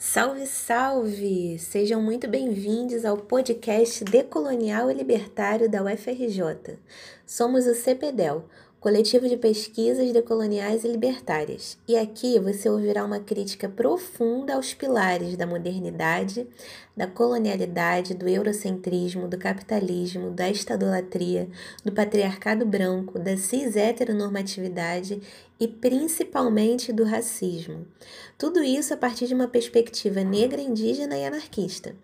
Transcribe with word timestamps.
Salve, 0.00 0.46
salve! 0.46 1.58
Sejam 1.58 2.00
muito 2.00 2.28
bem-vindos 2.28 3.04
ao 3.04 3.16
podcast 3.16 4.04
Decolonial 4.04 4.88
e 4.92 4.94
Libertário 4.94 5.68
da 5.68 5.82
UFRJ. 5.82 6.78
Somos 7.26 7.66
o 7.66 7.74
CPDEL, 7.74 8.44
Coletivo 8.78 9.28
de 9.28 9.36
Pesquisas 9.36 10.12
Decoloniais 10.12 10.84
e 10.84 10.88
Libertárias, 10.88 11.76
e 11.88 11.96
aqui 11.96 12.38
você 12.38 12.70
ouvirá 12.70 13.04
uma 13.04 13.18
crítica 13.18 13.68
profunda 13.68 14.54
aos 14.54 14.72
pilares 14.72 15.36
da 15.36 15.48
modernidade, 15.48 16.46
da 16.98 17.06
colonialidade, 17.06 18.12
do 18.12 18.28
eurocentrismo, 18.28 19.28
do 19.28 19.38
capitalismo, 19.38 20.32
da 20.32 20.50
estadolatria, 20.50 21.48
do 21.84 21.92
patriarcado 21.92 22.66
branco, 22.66 23.20
da 23.20 23.36
cis-heteronormatividade 23.36 25.22
e 25.60 25.68
principalmente 25.68 26.92
do 26.92 27.04
racismo. 27.04 27.86
Tudo 28.36 28.64
isso 28.64 28.92
a 28.92 28.96
partir 28.96 29.28
de 29.28 29.34
uma 29.34 29.46
perspectiva 29.46 30.24
negra, 30.24 30.60
indígena 30.60 31.16
e 31.16 31.24
anarquista. 31.24 31.94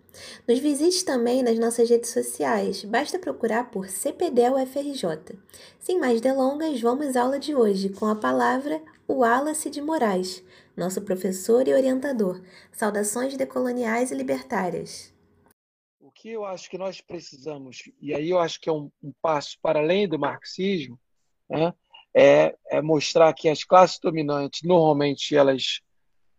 Nos 0.46 0.60
visite 0.60 1.04
também 1.04 1.42
nas 1.42 1.58
nossas 1.58 1.90
redes 1.90 2.10
sociais, 2.10 2.84
basta 2.84 3.18
procurar 3.18 3.72
por 3.72 3.88
CPDEL 3.88 4.54
UFRJ. 4.54 5.36
Sem 5.80 5.98
mais 5.98 6.20
delongas, 6.20 6.80
vamos 6.80 7.16
à 7.16 7.22
aula 7.22 7.40
de 7.40 7.52
hoje 7.52 7.88
com 7.88 8.06
a 8.06 8.14
palavra 8.14 8.80
Wallace 9.08 9.68
de 9.68 9.82
Moraes, 9.82 10.40
nosso 10.76 11.02
professor 11.02 11.66
e 11.68 11.74
orientador. 11.74 12.42
Saudações 12.72 13.36
decoloniais 13.36 14.10
e 14.10 14.14
libertárias. 14.14 15.14
O 16.00 16.10
que 16.10 16.30
eu 16.30 16.44
acho 16.44 16.70
que 16.70 16.78
nós 16.78 17.00
precisamos, 17.00 17.82
e 18.00 18.14
aí 18.14 18.30
eu 18.30 18.38
acho 18.38 18.60
que 18.60 18.68
é 18.68 18.72
um, 18.72 18.90
um 19.02 19.12
passo 19.20 19.58
para 19.60 19.80
além 19.80 20.08
do 20.08 20.18
marxismo, 20.18 20.98
né, 21.48 21.72
é, 22.14 22.54
é 22.70 22.80
mostrar 22.80 23.32
que 23.32 23.48
as 23.48 23.64
classes 23.64 23.98
dominantes, 23.98 24.62
normalmente, 24.62 25.34
elas 25.34 25.80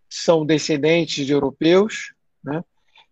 são 0.09 0.45
descendentes 0.45 1.25
de 1.25 1.33
europeus, 1.33 2.13
né? 2.43 2.63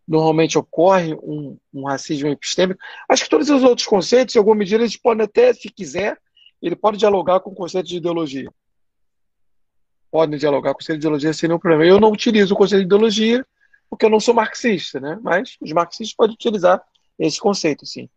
normalmente 0.08 0.58
ocorre 0.58 1.14
um, 1.16 1.58
um, 1.74 1.86
racismo 1.86 2.30
epistêmico. 2.30 2.80
Acho 3.10 3.24
que 3.24 3.30
todos 3.30 3.50
os 3.50 3.64
outros 3.64 3.88
conceitos, 3.88 4.36
em 4.36 4.38
alguma 4.38 4.56
medida, 4.56 4.82
eles 4.82 4.98
podem 4.98 5.26
até, 5.26 5.54
se 5.54 5.70
quiser, 5.70 6.18
ele 6.62 6.76
pode 6.76 6.98
dialogar 6.98 7.42
com 7.42 7.52
o 7.52 7.56
conceito 7.56 7.88
de 7.88 7.98
ideologia. 7.98 8.50
Podem 10.14 10.38
dialogar 10.38 10.70
com 10.70 10.76
o 10.76 10.78
conceito 10.78 11.00
de 11.00 11.08
ideologia 11.08 11.34
sem 11.34 11.50
nenhum 11.50 11.58
problema. 11.58 11.84
Eu 11.84 12.00
não 12.00 12.12
utilizo 12.12 12.54
o 12.54 12.58
conceito 12.58 12.82
de 12.82 12.86
ideologia 12.86 13.44
porque 13.90 14.06
eu 14.06 14.12
não 14.12 14.20
sou 14.20 14.36
marxista, 14.36 15.00
né? 15.00 15.18
mas 15.24 15.58
os 15.60 15.72
marxistas 15.72 16.16
podem 16.16 16.36
utilizar 16.36 16.80
esse 17.18 17.40
conceito, 17.40 17.84
sim. 17.84 18.08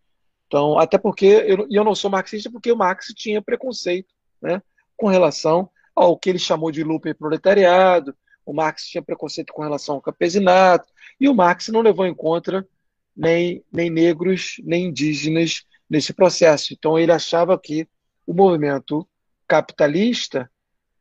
Então, 0.46 0.78
até 0.78 0.98
porque 0.98 1.24
eu, 1.24 1.66
eu 1.70 1.82
não 1.82 1.94
sou 1.94 2.10
marxista 2.10 2.50
porque 2.50 2.70
o 2.70 2.76
Marx 2.76 3.06
tinha 3.14 3.40
preconceito 3.40 4.12
né, 4.42 4.60
com 4.94 5.06
relação 5.06 5.70
ao 5.94 6.18
que 6.18 6.28
ele 6.28 6.38
chamou 6.38 6.70
de 6.70 6.84
lupa 6.84 7.08
e 7.08 7.14
proletariado, 7.14 8.14
o 8.44 8.52
Marx 8.52 8.86
tinha 8.86 9.02
preconceito 9.02 9.54
com 9.54 9.62
relação 9.62 9.94
ao 9.94 10.02
campesinato, 10.02 10.86
e 11.18 11.30
o 11.30 11.34
Marx 11.34 11.68
não 11.68 11.80
levou 11.80 12.06
em 12.06 12.14
conta 12.14 12.68
nem, 13.16 13.64
nem 13.72 13.88
negros, 13.88 14.56
nem 14.62 14.86
indígenas 14.86 15.64
nesse 15.88 16.12
processo. 16.12 16.74
Então, 16.74 16.98
ele 16.98 17.10
achava 17.10 17.58
que 17.58 17.88
o 18.26 18.34
movimento 18.34 19.08
capitalista 19.48 20.50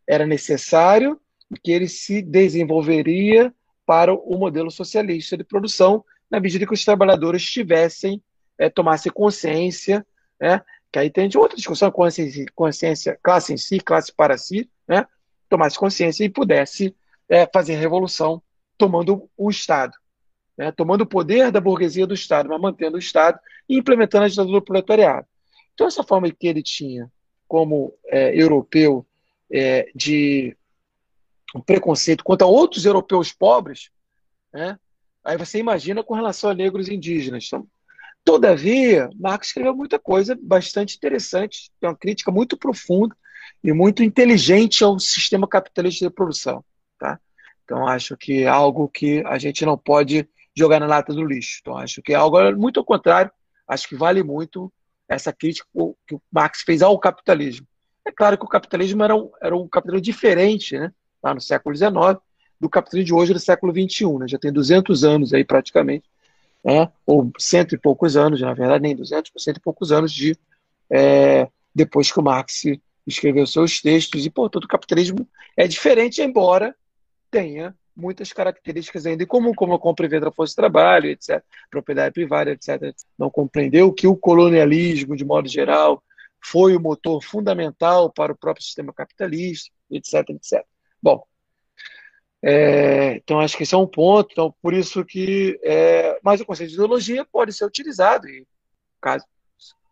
era 0.08 0.26
necessário 0.26 1.20
e 1.52 1.60
que 1.60 1.72
ele 1.72 1.88
se 1.88 2.22
desenvolveria 2.22 3.54
para 3.86 4.14
o 4.14 4.38
modelo 4.38 4.72
socialista 4.72 5.38
de 5.38 5.44
produção, 5.44 6.04
na 6.30 6.40
medida 6.40 6.66
que 6.66 6.74
os 6.74 6.84
trabalhadores 6.84 7.44
tivessem, 7.44 8.22
é, 8.58 8.70
tomassem 8.70 9.12
consciência, 9.12 10.06
né, 10.40 10.62
que 10.92 10.98
aí 10.98 11.10
tem 11.10 11.30
de 11.30 11.38
outra 11.38 11.56
discussão, 11.56 11.92
consciência, 11.92 12.46
consciência, 12.56 13.20
classe 13.22 13.54
em 13.54 13.58
si, 13.58 13.80
classe 13.80 14.12
para 14.14 14.38
si, 14.38 14.70
né, 14.88 15.06
tomasse 15.48 15.78
consciência 15.78 16.24
e 16.24 16.30
pudesse 16.30 16.96
é, 17.30 17.48
fazer 17.54 17.76
revolução 17.76 18.42
tomando 18.78 19.30
o 19.38 19.50
Estado, 19.50 19.94
né, 20.58 20.72
tomando 20.72 21.02
o 21.02 21.08
poder 21.08 21.52
da 21.52 21.62
burguesia 21.62 22.08
do 22.08 22.14
Estado, 22.14 22.50
mas 22.50 22.60
mantendo 22.60 22.96
o 22.96 23.00
Estado 23.00 23.40
e 23.70 23.78
implementando 23.78 24.26
a 24.26 24.28
ditadura 24.28 24.60
do 24.60 24.66
proletariado. 24.66 25.28
Então, 25.74 25.88
essa 25.88 26.04
forma 26.04 26.32
que 26.32 26.48
ele 26.48 26.64
tinha 26.64 27.12
como 27.48 27.94
é, 28.08 28.34
europeu 28.36 29.06
é, 29.52 29.90
de 29.96 30.56
preconceito 31.66 32.24
contra 32.24 32.48
outros 32.48 32.86
europeus 32.86 33.32
pobres, 33.32 33.90
né, 34.54 34.78
aí 35.24 35.38
você 35.38 35.60
imagina 35.60 36.04
com 36.04 36.14
relação 36.14 36.50
a 36.50 36.54
negros 36.54 36.88
e 36.88 36.94
indígenas. 36.94 37.46
Então, 37.48 37.68
todavia, 38.24 39.10
Marx 39.16 39.48
escreveu 39.48 39.76
muita 39.76 40.00
coisa 40.00 40.38
bastante 40.42 40.96
interessante, 40.96 41.72
tem 41.80 41.90
uma 41.90 41.96
crítica 41.96 42.32
muito 42.32 42.58
profunda 42.58 43.16
e 43.64 43.72
muito 43.72 44.04
inteligente 44.04 44.84
ao 44.84 45.00
sistema 45.00 45.48
capitalista 45.48 46.06
de 46.06 46.14
produção. 46.14 46.64
Tá? 47.00 47.20
Então, 47.64 47.88
acho 47.88 48.16
que 48.18 48.44
é 48.44 48.48
algo 48.48 48.88
que 48.88 49.24
a 49.26 49.38
gente 49.38 49.66
não 49.66 49.78
pode 49.78 50.28
jogar 50.56 50.80
na 50.80 50.88
lata 50.88 51.14
do 51.14 51.26
lixo. 51.26 51.60
Então, 51.62 51.78
acho 51.78 52.02
que 52.02 52.14
é 52.14 52.16
algo 52.16 52.38
muito 52.56 52.80
ao 52.80 52.86
contrário, 52.86 53.32
acho 53.68 53.88
que 53.88 53.96
vale 53.96 54.24
muito 54.24 54.72
essa 55.08 55.32
crítica 55.34 55.68
que 56.08 56.16
o 56.16 56.22
Marx 56.32 56.62
fez 56.62 56.82
ao 56.82 56.98
capitalismo. 57.00 57.68
É 58.06 58.12
claro 58.12 58.38
que 58.38 58.46
o 58.46 58.50
capitalismo 58.50 59.04
era 59.04 59.16
um, 59.16 59.32
era 59.42 59.56
um 59.56 59.68
capitalismo 59.68 60.04
diferente, 60.04 60.78
né, 60.78 60.92
lá 61.22 61.34
no 61.34 61.42
século 61.42 61.76
XIX, 61.76 61.94
do 62.60 62.70
capitalismo 62.70 63.08
de 63.08 63.14
hoje, 63.14 63.34
do 63.34 63.40
século 63.40 63.74
XXI. 63.74 64.20
Né, 64.20 64.28
já 64.28 64.38
tem 64.38 64.52
200 64.54 65.04
anos 65.04 65.34
aí, 65.34 65.44
praticamente, 65.44 66.06
né, 66.64 66.92
ou 67.06 67.32
cento 67.40 67.74
e 67.74 67.78
poucos 67.78 68.16
anos, 68.16 68.42
na 68.42 68.54
verdade, 68.54 68.84
nem 68.84 68.96
200, 68.96 69.32
cento 69.38 69.58
e 69.58 69.62
poucos 69.62 69.92
anos 69.92 70.12
de 70.12 70.38
é, 70.90 71.48
depois 71.74 72.12
que 72.12 72.20
o 72.20 72.24
Marx 72.24 72.64
escreveu 73.06 73.46
seus 73.46 73.82
textos, 73.82 74.26
e, 74.26 74.30
portanto, 74.30 74.66
o 74.66 74.68
capitalismo 74.68 75.28
é 75.58 75.68
diferente, 75.68 76.22
embora 76.22 76.76
tenha 77.30 77.76
muitas 77.96 78.34
características 78.34 79.06
ainda 79.06 79.24
em 79.24 79.28
comum, 79.28 79.54
como 79.54 79.74
a 79.74 79.80
compra 79.80 80.06
e 80.06 80.10
venda 80.10 80.32
força 80.32 80.52
de 80.52 80.58
trabalho, 80.58 81.10
etc., 81.10 81.42
propriedade 81.70 82.14
privada, 82.14 82.52
etc. 82.52 82.94
Não 83.18 83.30
compreendeu 83.30 83.92
que 83.94 84.08
o 84.08 84.16
colonialismo, 84.16 85.16
de 85.16 85.24
modo 85.24 85.48
geral, 85.48 86.04
foi 86.52 86.76
o 86.76 86.80
motor 86.80 87.24
fundamental 87.24 88.12
para 88.12 88.32
o 88.32 88.38
próprio 88.38 88.64
sistema 88.64 88.94
capitalista, 88.94 89.72
etc., 89.90 90.30
etc. 90.30 90.64
Bom, 91.02 91.26
é, 92.44 93.16
então 93.16 93.40
acho 93.40 93.58
que 93.58 93.64
esse 93.64 93.74
é 93.74 93.78
um 93.78 93.88
ponto, 93.88 94.32
então 94.32 94.54
por 94.62 94.74
isso 94.74 95.04
que, 95.04 95.60
é, 95.64 96.20
mas 96.24 96.40
o 96.40 96.46
conceito 96.46 96.70
de 96.70 96.76
ideologia 96.76 97.26
pode 97.26 97.52
ser 97.52 97.66
utilizado, 97.66 98.30
e 98.30 98.46
caso, 99.02 99.26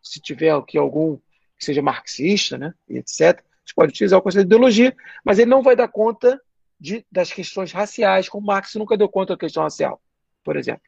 se 0.01 0.21
tiver 0.21 0.51
aqui 0.51 0.77
algum 0.77 1.17
que 1.57 1.65
seja 1.65 1.81
marxista, 1.81 2.57
né, 2.57 2.73
etc., 2.87 3.41
você 3.65 3.73
pode 3.75 3.91
utilizar 3.91 4.19
o 4.19 4.21
conceito 4.21 4.47
de 4.47 4.53
ideologia, 4.53 4.95
mas 5.25 5.39
ele 5.39 5.49
não 5.49 5.63
vai 5.63 5.75
dar 5.75 5.87
conta 5.87 6.39
de, 6.79 7.03
das 7.11 7.31
questões 7.31 7.71
raciais, 7.71 8.29
como 8.29 8.45
Marx 8.45 8.75
nunca 8.75 8.95
deu 8.95 9.09
conta 9.09 9.33
da 9.33 9.39
questão 9.39 9.63
racial, 9.63 9.99
por 10.43 10.55
exemplo. 10.55 10.83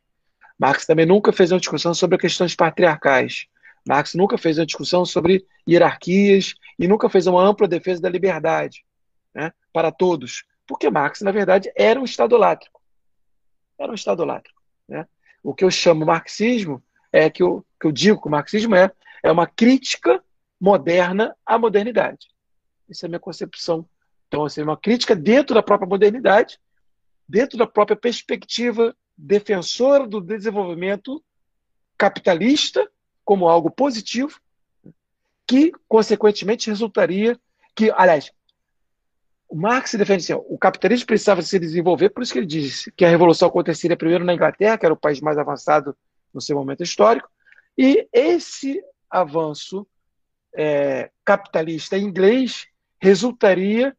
Marx 0.60 0.86
também 0.86 1.06
nunca 1.06 1.34
fez 1.34 1.52
uma 1.52 1.60
discussão 1.60 1.94
sobre 1.94 2.18
questões 2.18 2.56
patriarcais. 2.56 3.48
Marx 3.88 4.14
nunca 4.16 4.38
fez 4.38 4.58
uma 4.58 4.66
discussão 4.66 5.06
sobre 5.06 5.46
hierarquias 5.68 6.56
e 6.78 6.88
nunca 6.88 7.10
fez 7.10 7.28
uma 7.28 7.44
ampla 7.44 7.68
defesa 7.68 8.02
da 8.02 8.10
liberdade 8.10 8.86
né, 9.34 9.52
para 9.72 9.92
todos. 9.92 10.44
Porque 10.68 10.90
Marx, 10.90 11.22
na 11.22 11.32
verdade, 11.32 11.72
era 11.76 12.00
um 12.00 12.04
Estado 12.06 12.36
látrico. 12.38 12.82
Era 13.78 13.92
um 13.92 13.96
Estado 13.96 14.26
látrico. 14.26 14.60
Né? 14.88 15.06
O 15.44 15.54
que 15.54 15.64
eu 15.64 15.70
chamo 15.70 16.06
marxismo 16.06 16.84
é 17.12 17.30
que 17.30 17.44
eu, 17.44 17.66
que 17.80 17.86
eu 17.86 17.92
digo 17.92 18.20
que 18.22 18.28
o 18.28 18.32
marxismo 18.32 18.76
é, 18.76 18.92
é 19.24 19.32
uma 19.32 19.46
crítica 19.46 20.24
moderna 20.60 21.36
à 21.46 21.58
modernidade. 21.60 22.28
Essa 22.90 23.06
é 23.06 23.08
a 23.08 23.10
minha 23.10 23.20
concepção 23.20 23.88
então, 24.28 24.46
assim, 24.46 24.62
uma 24.62 24.78
crítica 24.78 25.16
dentro 25.16 25.56
da 25.56 25.64
própria 25.64 25.88
modernidade, 25.88 26.60
dentro 27.28 27.58
da 27.58 27.66
própria 27.66 27.96
perspectiva 27.96 28.96
defensora 29.18 30.06
do 30.06 30.20
desenvolvimento 30.20 31.24
capitalista 31.98 32.86
como 33.26 33.50
algo 33.50 33.70
positivo, 33.70 34.40
que, 35.48 35.72
consequentemente, 35.88 36.70
resultaria 36.70 37.38
que, 37.76 37.92
aliás, 37.92 38.32
o 39.50 39.56
Marx 39.56 39.94
defende 39.94 40.24
assim, 40.24 40.44
o 40.48 40.58
capitalismo 40.58 41.06
precisava 41.06 41.42
se 41.42 41.60
desenvolver, 41.60 42.10
por 42.10 42.24
isso 42.24 42.32
que 42.32 42.40
ele 42.40 42.48
diz 42.48 42.90
que 42.96 43.06
a 43.06 43.10
revolução 43.10 43.48
aconteceria 43.48 43.98
primeiro 43.98 44.24
na 44.24 44.34
Inglaterra, 44.34 44.78
que 44.78 44.86
era 44.86 44.94
o 44.94 45.00
país 45.00 45.20
mais 45.20 45.38
avançado 45.38 45.96
no 46.34 46.42
seu 46.42 46.56
momento 46.56 46.84
histórico, 46.84 47.30
e 47.78 48.08
esse 48.14 48.82
avanço 49.10 49.86
é, 50.54 51.12
capitalista 51.24 51.98
inglês 51.98 52.68
resultaria 53.00 53.96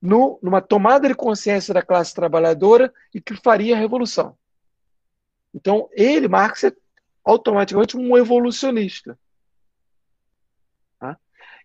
no, 0.00 0.38
numa 0.42 0.60
tomada 0.60 1.08
de 1.08 1.14
consciência 1.14 1.74
da 1.74 1.82
classe 1.82 2.14
trabalhadora 2.14 2.92
e 3.14 3.20
que 3.20 3.34
faria 3.34 3.76
a 3.76 3.78
revolução. 3.78 4.36
Então, 5.54 5.88
ele, 5.92 6.28
Marx, 6.28 6.64
é 6.64 6.72
automaticamente 7.30 7.96
um 7.96 8.16
evolucionista. 8.16 9.18
Tá? 10.98 11.18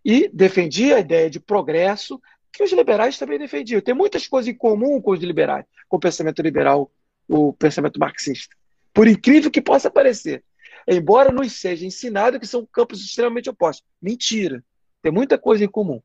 E 0.04 0.30
defendia 0.30 0.98
a 0.98 1.00
ideia 1.00 1.30
de 1.30 1.40
progresso 1.40 2.22
que 2.52 2.64
os 2.64 2.72
liberais 2.72 3.18
também 3.18 3.40
defendiam. 3.40 3.82
Tem 3.82 3.94
muitas 3.94 4.28
coisas 4.28 4.54
em 4.54 4.58
comum 4.58 5.02
com 5.02 5.12
os 5.12 5.22
liberais, 5.22 5.66
com 5.88 5.98
o 5.98 6.00
pensamento 6.00 6.42
liberal, 6.42 6.92
o 7.28 7.54
pensamento 7.54 8.00
marxista. 8.00 8.56
Por 8.94 9.08
incrível 9.08 9.50
que 9.50 9.62
possa 9.62 9.90
parecer. 9.90 10.44
Embora 10.86 11.32
nos 11.32 11.54
seja 11.54 11.86
ensinado 11.86 12.40
que 12.40 12.46
são 12.46 12.66
campos 12.66 13.04
extremamente 13.04 13.50
opostos. 13.50 13.86
Mentira. 14.02 14.62
Tem 15.02 15.12
muita 15.12 15.38
coisa 15.38 15.64
em 15.64 15.70
comum 15.70 16.02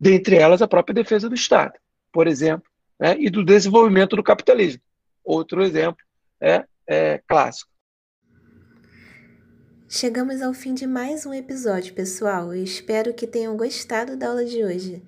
dentre 0.00 0.36
elas 0.36 0.62
a 0.62 0.68
própria 0.68 0.94
defesa 0.94 1.28
do 1.28 1.34
Estado, 1.34 1.74
por 2.10 2.26
exemplo, 2.26 2.66
né, 2.98 3.16
e 3.18 3.28
do 3.28 3.44
desenvolvimento 3.44 4.16
do 4.16 4.22
capitalismo. 4.22 4.80
outro 5.22 5.62
exemplo 5.62 6.02
é, 6.40 6.64
é 6.86 7.18
clássico. 7.28 7.69
Chegamos 9.92 10.40
ao 10.40 10.54
fim 10.54 10.72
de 10.72 10.86
mais 10.86 11.26
um 11.26 11.34
episódio, 11.34 11.92
pessoal, 11.94 12.54
e 12.54 12.62
espero 12.62 13.12
que 13.12 13.26
tenham 13.26 13.56
gostado 13.56 14.16
da 14.16 14.28
aula 14.28 14.44
de 14.44 14.64
hoje. 14.64 15.02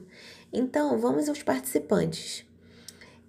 Então, 0.52 0.98
vamos 0.98 1.26
aos 1.26 1.42
participantes. 1.42 2.44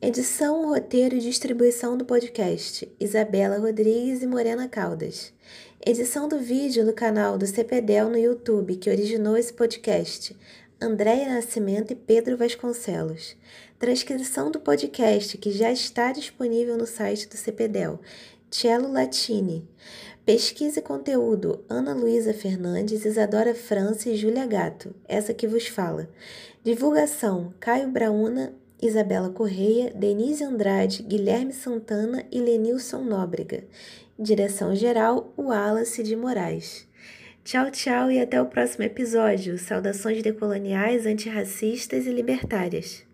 Edição, 0.01 0.67
roteiro 0.67 1.15
e 1.15 1.19
distribuição 1.19 1.95
do 1.95 2.03
podcast: 2.03 2.91
Isabela 2.99 3.57
Rodrigues 3.57 4.21
e 4.21 4.27
Morena 4.27 4.67
Caldas. 4.67 5.31
Edição 5.85 6.27
do 6.27 6.37
vídeo 6.37 6.85
do 6.85 6.91
canal 6.91 7.37
do 7.37 7.47
CPDEL 7.47 8.09
no 8.09 8.17
YouTube, 8.17 8.75
que 8.75 8.89
originou 8.89 9.37
esse 9.37 9.53
podcast: 9.53 10.35
Andréia 10.81 11.33
Nascimento 11.33 11.93
e 11.93 11.95
Pedro 11.95 12.35
Vasconcelos. 12.35 13.37
Transcrição 13.79 14.51
do 14.51 14.59
podcast, 14.59 15.37
que 15.37 15.51
já 15.51 15.71
está 15.71 16.11
disponível 16.11 16.77
no 16.77 16.85
site 16.85 17.29
do 17.29 17.37
CPDEL 17.37 17.99
Cello 18.51 18.91
Latini. 18.91 19.65
Pesquisa 20.25 20.79
e 20.79 20.83
conteúdo: 20.83 21.63
Ana 21.69 21.93
Luísa 21.93 22.33
Fernandes, 22.33 23.05
Isadora 23.05 23.55
França 23.55 24.09
e 24.09 24.17
Júlia 24.17 24.45
Gato, 24.45 24.93
essa 25.07 25.33
que 25.33 25.47
vos 25.47 25.67
fala. 25.67 26.09
Divulgação: 26.61 27.53
Caio 27.61 27.87
Brauna, 27.87 28.53
Isabela 28.81 29.29
Correia, 29.29 29.93
Denise 29.95 30.43
Andrade, 30.43 31.01
Guilherme 31.01 31.53
Santana 31.53 32.25
e 32.29 32.41
Lenilson 32.41 33.03
Nóbrega. 33.03 33.63
Direção-geral: 34.19 35.33
Wallace 35.37 36.03
de 36.03 36.17
Moraes. 36.17 36.85
Tchau, 37.45 37.71
tchau 37.71 38.11
e 38.11 38.19
até 38.19 38.39
o 38.41 38.47
próximo 38.47 38.83
episódio. 38.83 39.57
Saudações 39.57 40.21
decoloniais, 40.21 41.05
antirracistas 41.05 42.05
e 42.05 42.11
libertárias. 42.11 43.09